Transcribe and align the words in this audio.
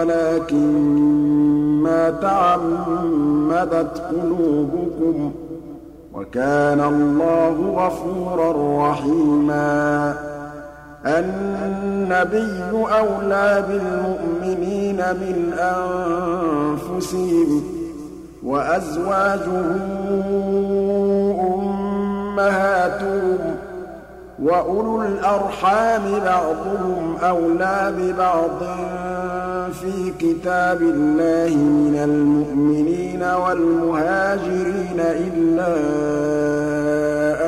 وَلَٰكِن 0.00 0.72
مَّا 1.82 2.10
تَعَمَّدَتْ 2.10 4.02
قُلُوبُكُمْ 4.10 5.30
ۚ 5.30 5.32
وَكَانَ 6.14 6.80
اللَّهُ 6.80 7.74
غَفُورًا 7.76 8.90
رَّحِيمًا. 8.90 10.14
النَّبِيُّ 11.06 12.70
أَوْلَىٰ 12.72 13.64
بِالْمُؤْمِنِينَ 13.68 14.96
مِنْ 14.96 15.52
أَنفُسِهِمْ 15.58 17.60
ۖ 17.60 17.62
وَأَزْوَاجُهُ 18.44 19.64
أُمَّهَاتُهُمْ 21.54 23.38
ۖ 23.38 23.40
وَأُولُو 24.42 25.02
الْأَرْحَامِ 25.02 26.02
بَعْضُهُمْ 26.24 27.16
أَوْلَىٰ 27.22 27.92
بِبَعْضٍ 27.98 28.62
فِي 29.72 30.12
كِتَابِ 30.18 30.82
اللَّهِ 30.82 31.56
مِنَ 31.56 31.96
الْمُؤْمِنِينَ 32.04 33.22
وَالْمُهَاجِرِينَ 33.22 35.00
إِلَّا 35.00 35.74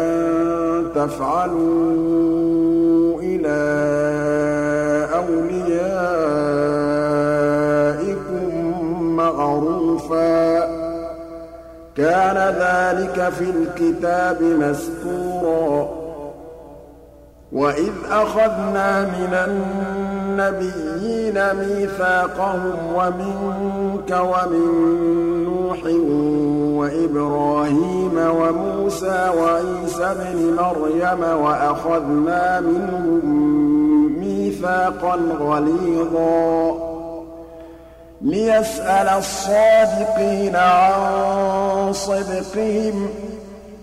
أَن 0.02 0.12
تَفْعَلُوا 0.94 1.62
إِلَىٰ 3.22 3.62
أَوْلِيَائِكُم 5.14 5.92
مَّعْرُوفًا 9.16 10.60
ۚ. 10.60 10.68
كَانَ 11.96 12.36
ذَٰلِكَ 12.36 13.32
فِي 13.38 13.44
الْكِتَابِ 13.44 14.42
مَسْطُورًا. 14.42 16.02
وَإِذْ 17.52 17.92
أَخَذْنَا 18.10 19.04
مِنَ 19.04 19.34
النَّبِيِّينَ 20.32 21.54
مِيثَاقَهُمْ 21.56 22.74
وَمِنكَ 22.94 24.10
وَمِن 24.10 24.68
نُّوحٍ 25.44 25.78
وَإِبْرَاهِيمَ 26.80 28.16
وَمُوسَىٰ 28.16 29.30
وَعِيسَى 29.38 30.04
ابْنِ 30.04 30.56
مَرْيَمَ 30.56 31.42
وَأَخَذْنَا 31.42 32.60
مِنْهُم 32.60 33.24
مِّيثَاقًا 34.20 35.16
غَلِيظًا. 35.40 36.92
لِّيَسْأَلَ 38.22 39.08
الصَّادِقِينَ 39.18 40.56
عَن 40.56 41.92
صِدْقِهِمْ 41.92 43.08
ۚ 43.08 43.10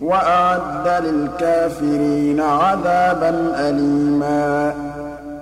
وَأَعَدَّ 0.01 1.03
لِلْكَافِرِينَ 1.05 2.41
عَذَابًا 2.41 3.53
أَلِيمًا. 3.69 4.88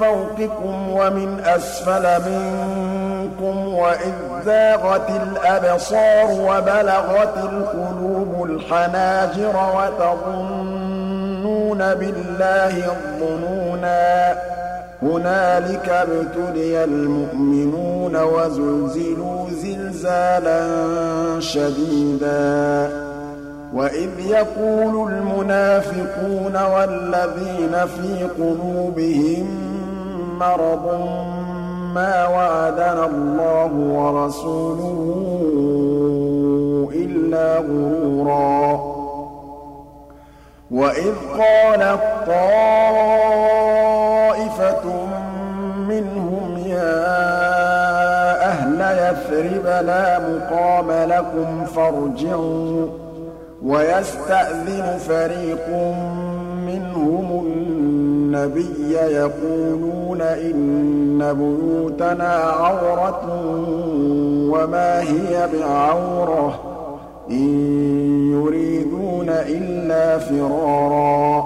فَوْقِكُمْ 0.00 0.90
وَمِنْ 0.90 1.40
أَسْفَلَ 1.44 2.20
مِنكُمْ 2.30 3.74
وَإِذ 3.74 4.12
زَاغَتِ 4.44 5.10
الْأَبْصَارُ 5.10 6.30
وَبَلَغَتِ 6.30 7.36
الْقُلُوبُ 7.36 8.44
الْحَنَاجِرَ 8.44 9.56
وَتَظُنُّونَ 9.76 11.78
بِاللَّهِ 11.78 12.76
الظُّنُونَا 12.76 14.34
هُنَالِكَ 15.02 15.88
ابْتُلِيَ 15.88 16.84
الْمُؤْمِنُونَ 16.84 18.16
وَزُلْزِلُوا 18.16 19.50
زِلْزَالًا 19.50 20.60
شَدِيدًا 21.40 22.90
وَإِذْ 23.74 24.20
يَقُولُ 24.20 25.12
الْمُنَافِقُونَ 25.12 26.56
وَالَّذِينَ 26.56 27.86
فِي 27.86 28.28
قُلُوبِهِم 28.38 29.77
مَّرَضٌ 30.38 30.84
مَّا 31.94 32.26
وَعَدَنَا 32.26 33.06
اللَّهُ 33.06 33.72
وَرَسُولُهُ 33.98 34.98
إِلَّا 36.94 37.58
غُرُورًا. 37.58 38.98
وَإِذْ 40.70 41.14
قَالَت 41.38 42.00
طَّائِفَةٌ 42.26 42.66
مِّنْهُمْ 45.88 46.58
يَا 46.66 47.18
أَهْلَ 48.50 48.80
يَثْرِبَ 48.80 49.66
لَا 49.86 50.18
مُقَامَ 50.18 50.90
لَكُمْ 50.90 51.64
فَارْجِعُوا 51.64 52.86
ۚ 52.86 52.90
وَيَسْتَأْذِنُ 53.62 54.98
فَرِيقٌ 54.98 55.68
مِّنْهُمُ 56.66 57.28
النَّبِيَّ 58.28 58.92
يَقُولُونَ 58.92 60.20
إِنَّ 60.20 61.18
بُيُوتَنَا 61.32 62.34
عَوْرَةٌ 62.34 63.22
وَمَا 64.52 65.00
هِيَ 65.00 65.48
بِعَوْرَةٍ 65.52 66.50
ۖ 66.50 67.30
إِن 67.30 67.48
يُرِيدُونَ 68.32 69.28
إِلَّا 69.28 70.18
فِرَارًا. 70.18 71.44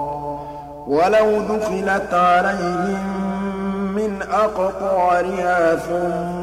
وَلَوْ 0.87 1.41
دُخِلَتْ 1.55 2.13
عَلَيْهِم 2.13 3.05
مِّنْ 3.95 4.21
أَقْطَارِهَا 4.21 5.75
ثُمَّ 5.75 6.42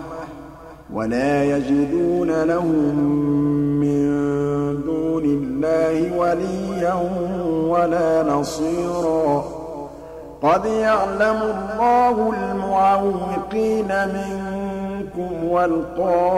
وَلَا 0.93 1.43
يَجِدُونَ 1.43 2.43
لَهُم 2.43 2.95
مِّن 3.79 4.01
دُونِ 4.85 5.23
اللَّهِ 5.25 6.17
وَلِيًّا 6.17 6.93
وَلَا 7.67 8.23
نَصِيرًا. 8.23 9.45
قَدْ 10.41 10.65
يَعْلَمُ 10.65 11.41
اللَّهُ 11.41 12.33
الْمُعَوِّقِينَ 12.33 13.87
مِنكُمْ 13.87 15.47
وَالْقَائِلِينَ 15.47 16.33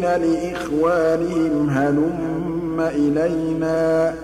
لِإِخْوَانِهِمْ 0.00 1.70
هَلُمَّ 1.70 2.80
إِلَيْنَا 2.80 4.10
ۖ 4.10 4.14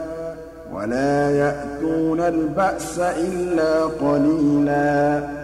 وَلَا 0.74 1.30
يَأْتُونَ 1.30 2.20
الْبَأْسَ 2.20 2.98
إِلَّا 2.98 3.84
قَلِيلًا. 3.84 5.43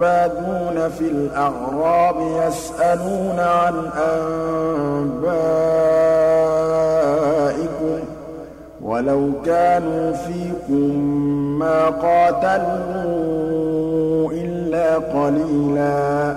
بَادُونَ 0.00 0.88
فِي 0.98 1.04
الْأَعْرَابِ 1.04 2.16
يَسْأَلُونَ 2.20 3.38
عَنْ 3.40 3.74
أَنبَائِكُمْ 4.94 5.54
ۖ 8.00 8.04
وَلَوْ 8.82 9.30
كَانُوا 9.46 10.12
فِيكُم 10.12 10.98
مَّا 11.58 11.86
قَاتَلُوا 11.88 13.12
إِلَّا 14.32 14.94
قَلِيلًا 14.98 16.36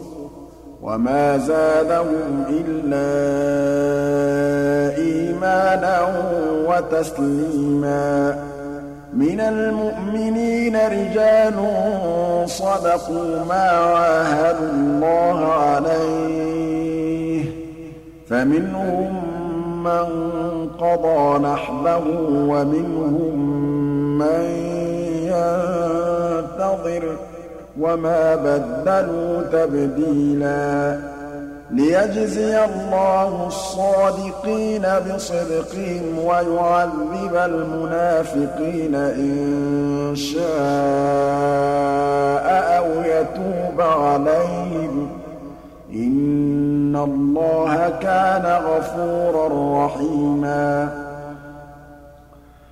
وَمَا 0.81 1.37
زَادَهُمْ 1.37 2.45
إِلَّا 2.49 2.97
إِيمَانًا 4.97 6.01
وَتَسْلِيمًا. 6.67 8.43
مِّنَ 9.13 9.39
الْمُؤْمِنِينَ 9.39 10.75
رِجَالٌ 10.75 11.53
صَدَقُوا 12.49 13.45
مَا 13.49 13.69
عَاهَدُوا 13.69 14.71
اللَّهَ 14.71 15.53
عَلَيْهِ 15.53 17.43
ۖ. 17.43 17.47
فَمِنْهُم 18.29 19.23
مَّن 19.83 20.07
قَضَىٰ 20.79 21.39
نَحْبَهُ 21.39 22.03
وَمِنْهُم 22.29 23.35
مَّن 24.17 24.41
يَنتَظِرُ 25.23 27.30
وَمَا 27.79 28.35
بَدَّلُوا 28.35 29.41
تَبْدِيلًا 29.51 30.99
لِيَجْزِيَ 31.71 32.65
اللَّهُ 32.65 33.47
الصَّادِقِينَ 33.47 34.81
بِصِدْقِهِمْ 34.81 36.19
وَيُعَذِّبَ 36.25 37.35
الْمُنَافِقِينَ 37.35 38.95
إِن 38.95 40.13
شَاءَ 40.15 40.41
أَوْ 42.77 42.87
يَتُوبَ 43.01 43.81
عَلَيْهِمْ 43.81 45.07
ۚ 45.07 45.11
إِنَّ 45.95 46.95
اللَّهَ 46.95 47.93
كَانَ 48.01 48.45
غَفُورًا 48.45 49.85
رَّحِيمًا 49.85 50.89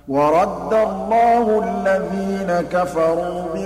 وَرَدَّ 0.08 0.72
اللَّهُ 0.72 1.64
الَّذِينَ 1.64 2.66
كَفَرُوا 2.72 3.42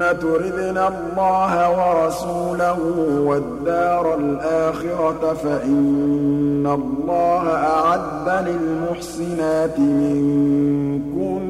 تُرِدْنَ 0.00 0.78
اللَّهَ 0.78 1.70
وَرَسُولَهُ 1.70 2.78
وَالدَّارَ 3.20 4.14
الْآخِرَةَ 4.14 5.34
فَإِنَّ 5.44 6.66
اللَّهَ 6.66 7.48
أَعَدَّ 7.48 8.48
لِلْمُحْسِنَاتِ 8.48 9.78
مِنكُنَّ 9.78 11.40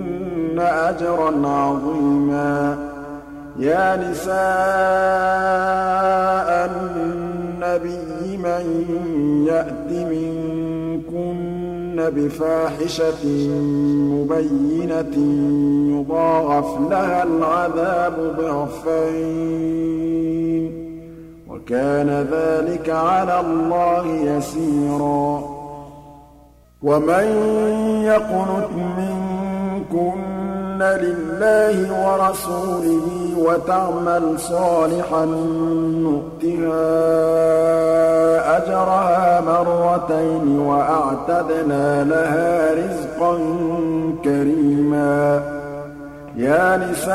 أَجْرًا 0.60 1.48
عَظِيمًا. 1.48 2.78
يَا 3.58 4.10
نِسَاءَ 4.10 4.34
النَّبِيِّ 6.70 8.36
مَن 8.36 8.64
يَأْتِ 9.46 9.90
مِنكُنَّ 9.90 10.49
بِفَاحِشَةٍ 12.08 13.48
مُّبَيِّنَةٍ 13.90 15.16
يُضَاعَفْ 15.98 16.80
لَهَا 16.90 17.22
الْعَذَابُ 17.22 18.36
ضِعْفَيْنِ 18.40 19.60
ۚ. 20.70 20.72
وَكَانَ 21.50 22.28
ذَٰلِكَ 22.30 22.90
عَلَى 22.90 23.40
اللَّهِ 23.40 24.06
يَسِيرًا. 24.06 25.60
وَمَن 26.82 27.24
يَقْنُتْ 28.04 28.68
مِنكُنَّ 30.80 30.82
لِلَّهِ 30.82 31.92
وَرَسُولِهِ 31.92 33.06
وَتَعْمَلْ 33.36 34.40
صَالِحًا 34.40 35.24
نُّؤْتِهَا 36.04 36.80
أَجْرَهَا 38.56 39.40
مَرَّتَيْنِ 39.40 40.58
وَأَعْتَدْنَا 40.58 42.04
لَهَا 42.04 42.74
رِزْقًا 42.74 43.38
كَرِيمًا. 44.24 45.42
يَا 46.36 46.76
نِسَاءَ 46.76 47.12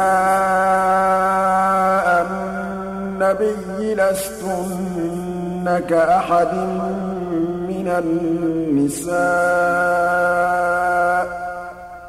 النَّبِيِّ 2.26 3.96
لَسْتُنَّ 3.96 5.82
كَأَحَدٍ 5.90 6.54
مِّنَ 7.70 7.88
النِّسَاءِ 7.88 9.16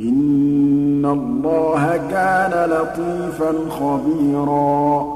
إِنَّ 0.00 1.04
اللَّهَ 1.06 1.96
كَانَ 2.10 2.70
لَطِيفًا 2.70 3.52
خَبِيرًا 3.70 5.15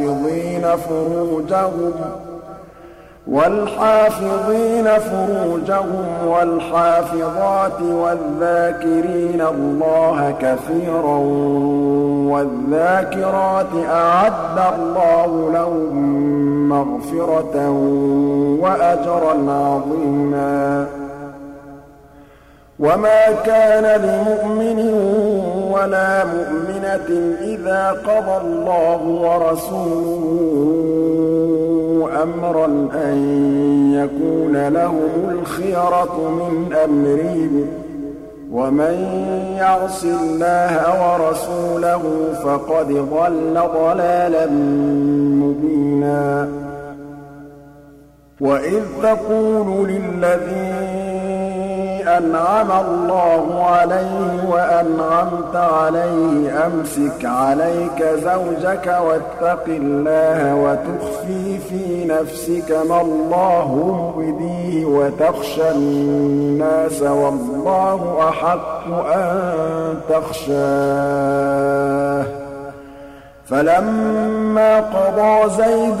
وَالْحَافِظِينَ 0.00 0.76
فُرُوجَهُمْ 0.76 1.92
وَالْحَافِظِينَ 3.26 4.84
فُرُوجَهُمْ 4.84 6.06
وَالْحَافِظَاتِ 6.26 7.80
وَالذَّاكِرِينَ 7.82 9.40
اللَّهَ 9.40 10.34
كَثِيرًا 10.40 11.18
وَالذَّاكِرَاتِ 12.32 13.72
أَعَدَّ 13.88 14.58
اللَّهُ 14.78 15.50
لَهُم 15.52 15.94
مَّغْفِرَةً 16.68 17.70
وَأَجْرًا 18.60 19.34
عَظِيمًا. 19.52 20.86
وَمَا 22.78 23.32
كَانَ 23.46 24.00
لِمُؤْمِنٍ 24.00 24.78
وَلَا 25.72 26.24
مُؤْمِنَةٍ 26.24 27.08
إِذَا 27.40 27.90
قَضَى 27.90 28.36
اللَّهُ 28.46 29.02
وَرَسُولُهُ 29.02 30.24
أَمْرًا 32.22 32.66
أَن 32.94 33.16
يَكُونَ 33.94 34.68
لَهُمُ 34.68 35.28
الْخِيَرَةُ 35.28 36.16
مِنْ 36.30 36.72
أَمْرِهِمْ 36.84 37.64
ۗ 37.64 37.68
وَمَن 38.52 38.96
يَعْصِ 39.58 40.04
اللَّهَ 40.04 40.74
وَرَسُولَهُ 41.02 42.02
فَقَدْ 42.44 42.88
ضَلَّ 42.92 43.60
ضَلَالًا 43.74 44.46
مُّبِينًا 45.42 46.48
وَإِذْ 48.40 48.82
تَقُولُ 49.02 49.88
لِلَّذِي 49.88 51.13
أَنْعَمَ 52.08 52.72
اللَّهُ 52.72 53.64
عَلَيْهِ 53.64 54.48
وَأَنْعَمْتَ 54.48 55.56
عَلَيْهِ 55.56 56.66
أَمْسِكْ 56.66 57.24
عَلَيْكَ 57.24 58.04
زَوْجَكَ 58.04 58.86
وَاتَّقِ 58.86 59.64
اللَّهَ 59.68 60.54
وَتُخْفِي 60.54 61.58
فِي 61.58 62.04
نَفْسِكَ 62.04 62.70
مَا 62.88 63.00
اللَّهُ 63.00 63.68
مُبْدِيهِ 64.16 64.84
وَتَخْشَى 64.84 65.70
النَّاسَ 65.70 67.02
وَاللَّهُ 67.02 68.18
أَحَقُّ 68.28 68.86
أَن 69.16 70.00
تَخْشَاهُ. 70.10 71.64
فَلَمَّا 73.46 74.80
قَضَىٰ 74.80 75.50
زَيْدٌ 75.56 76.00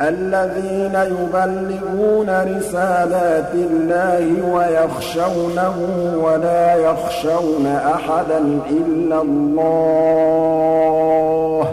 الَّذِينَ 0.00 0.94
يُبَلِّغُونَ 0.94 2.56
رِسَالَاتِ 2.56 3.54
اللَّهِ 3.54 4.54
وَيَخْشَوْنَهُ 4.54 5.76
وَلَا 6.24 6.74
يَخْشَوْنَ 6.74 7.66
أَحَدًا 7.66 8.38
إِلَّا 8.70 9.22
اللَّهَ 9.22 9.64
ۗ 11.64 11.68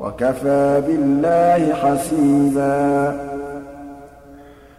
وَكَفَىٰ 0.00 0.80
بِاللَّهِ 0.86 1.74
حَسِيبًا. 1.74 3.16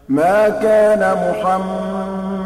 مَا 0.09 0.49
كَانَ 0.49 1.15
مُحَمَّدٌ 1.29 1.96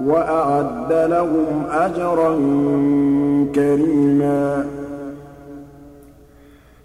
وَأَعَدَّ 0.00 0.92
لَهُمْ 0.92 1.66
أَجْرًا 1.70 2.30
كَرِيمًا. 3.54 4.66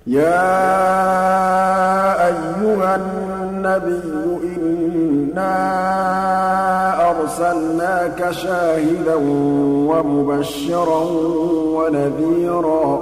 يَا 0.07 0.67
أَيُّهَا 2.27 2.95
النَّبِيُّ 2.95 4.55
إِنَّا 4.55 5.55
أَرْسَلْنَاكَ 7.09 8.31
شَاهِدًا 8.31 9.15
وَمُبَشِّرًا 9.89 11.03
وَنَذِيرًا 11.75 13.01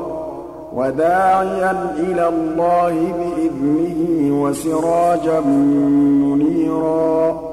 وَدَاعِيًا 0.74 1.94
إِلَى 2.00 2.30
اللَّهِ 2.30 3.14
بِإِذْنِهِ 3.20 4.42
وَسِرَاجًا 4.44 5.40
مُّنِيرًا. 5.40 7.47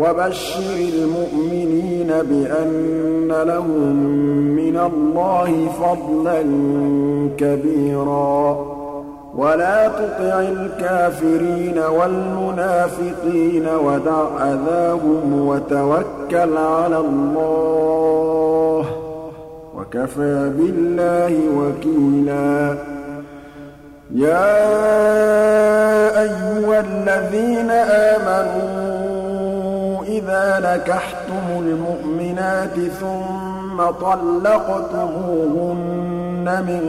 وَبَشِّرِ 0.00 0.78
الْمُؤْمِنِينَ 0.94 2.06
بِأَنَّ 2.06 3.42
لَهُم 3.48 3.96
مِّنَ 4.56 4.76
اللَّهِ 4.76 5.68
فَضْلًا 5.82 6.40
كَبِيرًا. 7.38 8.66
وَلَا 9.36 9.88
تُطِعِ 9.88 10.40
الْكَافِرِينَ 10.40 11.78
وَالْمُنَافِقِينَ 11.78 13.68
وَدَعْ 13.84 14.52
أَذَاهُمْ 14.52 15.46
وَتَوَكَّلْ 15.48 16.56
عَلَى 16.56 16.98
اللَّهِ 16.98 18.82
ۚ 18.82 18.86
وَكَفَىٰ 19.76 20.50
بِاللَّهِ 20.56 21.34
وَكِيلًا. 21.58 22.76
يَا 24.14 24.50
أَيُّهَا 26.22 26.80
الَّذِينَ 26.80 27.70
آمَنُوا 27.70 28.99
إِذَا 30.20 30.60
نَكَحْتُمُ 30.74 31.46
الْمُؤْمِنَاتِ 31.58 32.76
ثُمَّ 33.00 33.78
طَلَّقْتُمُوهُنَّ 34.00 35.24
مِن 36.68 36.82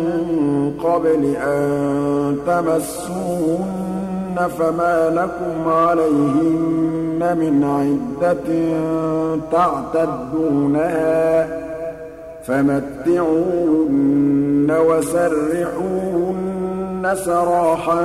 قَبْلِ 0.83 1.35
أَن 1.35 2.37
تَمَسُّوهُنَّ 2.47 4.37
فَمَا 4.59 5.09
لَكُمْ 5.09 5.69
عَلَيْهِنَّ 5.69 7.37
مِنْ 7.39 7.63
عِدَّةٍ 7.63 8.49
تَعْتَدُّونَهَا 9.51 11.45
ۖ 11.47 11.49
فَمَتِّعُوهُنَّ 12.47 13.91
وَسَرِّحُوهُنَّ 14.87 16.23
سَرَاحًا 17.15 18.01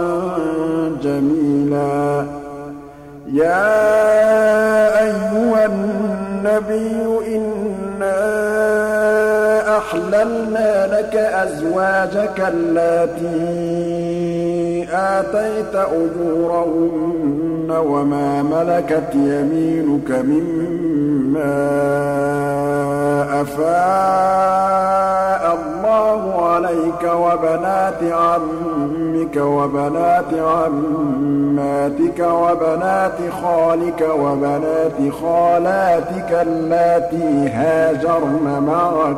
جَمِيلًا 1.03 2.46
يَا 3.33 5.03
أَيُّهَا 5.03 5.67
النَّبِيُّ 5.67 7.37
إِنَّا 7.37 8.17
أَحْلَلْنَا 9.79 10.87
لَكَ 10.87 11.17
أَزْوَاجَكَ 11.17 12.41
اللَّاتِي 12.49 13.27
آتَيْتَ 14.93 15.75
أُجُورَهُنَّ 15.75 17.71
وَمَا 17.71 18.43
مَلَكَتْ 18.43 19.15
يَمِينُكَ 19.15 20.11
مِمَّا 20.11 21.57
أَفَاءَ 23.43 25.36
عَلَيْكَ 26.97 27.15
وَبَنَاتِ 27.15 28.03
عَمِّكَ 28.03 29.37
وَبَنَاتِ 29.37 30.35
عَمَّاتِكَ 30.35 32.19
وَبَنَاتِ 32.21 33.19
خَالِكَ 33.43 34.01
وَبَنَاتِ 34.19 35.13
خَالَاتِكَ 35.23 36.33
اللَّاتِي 36.33 37.49
هَاجَرْنَ 37.49 38.65
مَعَكَ 38.67 39.17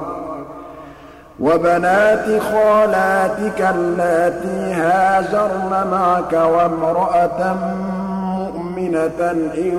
وَبَنَاتِ 1.41 2.43
خَالَاتِكَ 2.43 3.61
اللَّاتِي 3.75 4.75
هَاجَرْنَ 4.75 5.87
مَعَكَ 5.91 6.33
وَامْرَأَةً 6.33 7.57
مُّؤْمِنَةً 8.38 9.21
إِن 9.59 9.79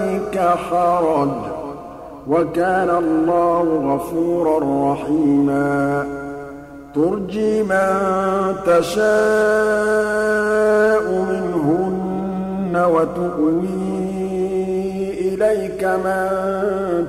حَرَجٌ 0.41 1.27
ۗ 1.27 1.31
وَكَانَ 2.27 2.89
اللَّهُ 2.89 3.93
غَفُورًا 3.93 4.93
رَّحِيمًا. 4.93 6.05
تُرْجِي 6.95 7.63
مَن 7.63 7.87
تَشَاءُ 8.65 9.01
مِنْهُنَّ 11.11 12.75
وَتُؤْوِي 12.75 13.69
إِلَيْكَ 15.19 15.83
مَن 15.83 16.27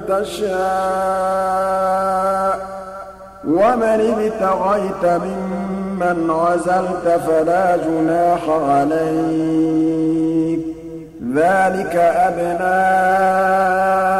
تَشَاءُ. 0.08 1.32
وَمَنِ 3.48 3.82
ابْتَغَيْتَ 3.82 5.04
مِمَّنْ 5.04 6.30
عَزَلْتَ 6.30 7.20
فَلَا 7.26 7.76
جُنَاحَ 7.76 8.48
عَلَيْكَ 8.48 10.60
ۚ. 10.68 10.71
ذَٰلِكَ 11.34 11.96
أَدْنَىٰ 11.96 12.82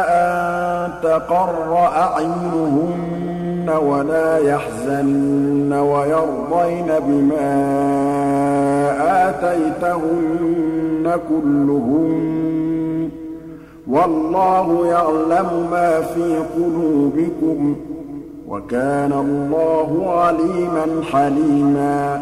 أَن 0.09 0.91
تَقَرَّ 1.03 1.77
أَعْيُنُهُنَّ 1.77 3.13
ولا 3.69 4.37
يحزنن 4.37 5.73
ويرضين 5.73 6.87
بما 7.07 7.53
آتيتهن 9.29 11.19
كلهن 11.29 13.09
والله 13.87 14.87
يعلم 14.87 15.67
ما 15.71 16.01
في 16.01 16.37
قلوبكم 16.55 17.75
وكان 18.47 19.11
الله 19.13 20.19
عليما 20.19 20.85
حليما 21.11 22.21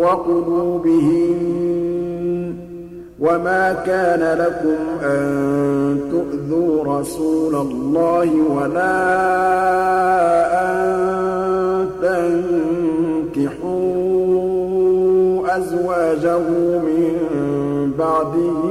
وَقُلُوبِهِنَّ 0.00 1.52
وَمَا 3.20 3.72
كَانَ 3.86 4.38
لَكُمْ 4.38 4.78
أَن 5.04 6.00
تُؤْذُوا 6.10 6.98
رَسُولَ 6.98 7.54
اللَّهِ 7.54 8.30
وَلَا 8.56 8.98
أَن 10.62 10.82
تَنكِحُوا 12.02 13.82
أَزْوَاجَهُ 15.56 16.46
مِن 16.78 17.14
بَعْدِهِ 17.98 18.62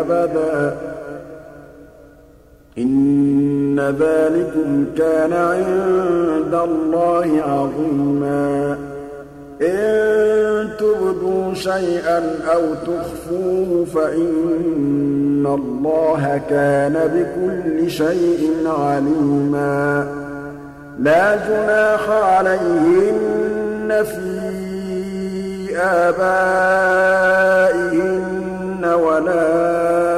أَبَدًا 0.00 0.76
ۚ 0.88 0.91
إِنَّ 3.72 3.80
ذَٰلِكُمْ 3.80 4.84
كَانَ 4.98 5.32
عِندَ 5.32 6.54
اللَّهِ 6.54 7.42
عَظِيمًا 7.42 8.78
إِن 9.62 10.68
تُبْدُوا 10.78 11.54
شَيْئًا 11.54 12.18
أَوْ 12.54 12.60
تُخْفُوهُ 12.74 13.86
فَإِنَّ 13.94 15.46
اللَّهَ 15.46 16.40
كَانَ 16.50 16.92
بِكُلِّ 17.14 17.90
شَيْءٍ 17.90 18.50
عَلِيمًا 18.66 20.06
لَّا 20.98 21.36
جُنَاحَ 21.36 22.10
عَلَيْهِنَّ 22.10 24.04
فِي 24.04 24.52
آبَائِهِنَّ 25.78 26.92
وَلَا 28.84 30.11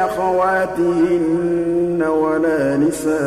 أَخَوَاتِهِنَّ 0.05 2.03
وَلَا 2.03 2.77
نِسَائِهِنَّ 2.77 3.23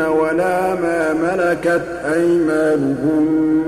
وَلَا 0.00 0.74
مَا 0.74 1.12
مَلَكَتْ 1.12 1.86
أَيْمَانُهُنَّ 2.14 3.62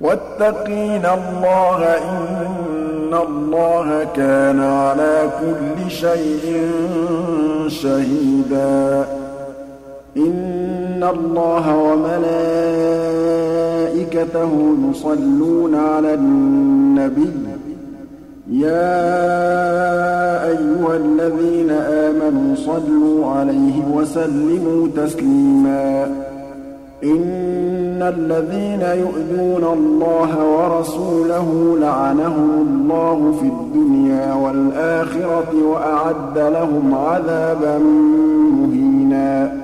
وَاتَّقِينَ 0.00 1.06
اللَّهَ 1.06 1.80
ۚ 1.98 2.02
إِنَّ 2.02 3.14
اللَّهَ 3.14 4.06
كَانَ 4.16 4.60
عَلَىٰ 4.60 5.30
كُلِّ 5.40 5.90
شَيْءٍ 5.90 6.44
شَهِيدًا. 7.68 9.13
إِنَّ 10.16 11.04
اللَّهَ 11.10 11.76
وَمَلَائِكَتَهُ 11.76 14.74
يُصَلُّونَ 14.90 15.74
عَلَى 15.74 16.14
النَّبِيِّ 16.14 17.24
ۚ. 17.24 17.26
يَا 18.50 20.46
أَيُّهَا 20.46 20.96
الَّذِينَ 20.96 21.70
آمَنُوا 21.70 22.54
صَلُّوا 22.54 23.26
عَلَيْهِ 23.26 23.82
وَسَلِّمُوا 23.94 24.88
تَسْلِيمًا. 24.96 26.06
إِنَّ 27.04 28.02
الَّذِينَ 28.02 28.80
يُؤْذُونَ 28.80 29.78
اللَّهَ 29.78 30.44
وَرَسُولَهُ 30.44 31.76
لَعَنَهُمُ 31.80 32.66
اللَّهُ 32.68 33.34
فِي 33.40 33.46
الدُّنْيَا 33.46 34.34
وَالْآخِرَةِ 34.34 35.54
وَأَعَدَّ 35.70 36.38
لَهُمْ 36.38 36.94
عَذَابًا 36.94 37.78
مُّهِينًا. 38.58 39.63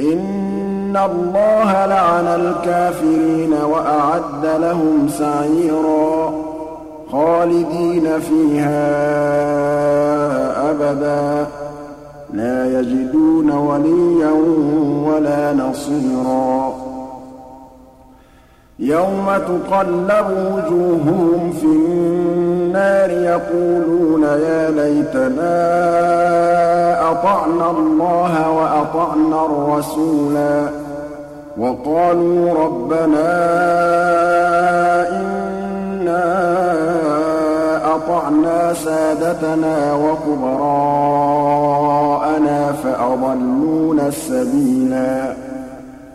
إِنَّ 0.00 0.96
اللَّهَ 0.96 1.86
لَعَنَ 1.86 2.26
الْكَافِرِينَ 2.26 3.52
وَأَعَدَّ 3.52 4.44
لَهُمْ 4.44 5.08
سَعِيرًا 5.08 6.32
خَالِدِينَ 7.12 8.20
فِيهَا 8.20 8.80
أَبَدًا 10.70 11.46
لَّا 12.32 12.80
يَجِدُونَ 12.80 13.50
وَلِيًّا 13.50 14.30
وَلَا 15.06 15.52
نَصِيرًا 15.52 16.81
يَوْمَ 18.78 19.26
تُقَلَّبُ 19.26 20.26
وُجُوهُهُمْ 20.30 21.52
فِي 21.60 21.66
النَّارِ 21.66 23.10
يَقُولُونَ 23.10 24.22
يَا 24.22 24.70
لَيْتَنَا 24.70 25.52
أَطَعْنَا 27.10 27.70
اللَّهَ 27.70 28.50
وَأَطَعْنَا 28.50 29.46
الرَّسُولَا 29.46 30.68
وَقَالُوا 31.58 32.54
رَبَّنَا 32.64 33.30
إِنَّا 35.20 36.24
أَطَعْنَا 37.94 38.74
سَادَتَنَا 38.74 39.94
وَكُبَرَاءَنَا 39.94 41.12
فَأَضَلُّونَا 42.72 44.06
السَّبِيلَا. 44.08 45.41